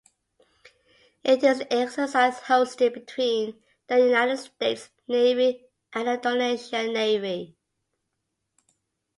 [1.23, 7.55] It is an exercise hosted between the United States Navy and the Indonesian Navy.